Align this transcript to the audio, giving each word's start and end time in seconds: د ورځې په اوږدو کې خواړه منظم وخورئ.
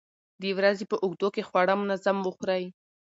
د 0.41 0.43
ورځې 0.57 0.85
په 0.91 0.95
اوږدو 1.03 1.27
کې 1.35 1.47
خواړه 1.47 1.73
منظم 1.81 2.17
وخورئ. 2.23 2.63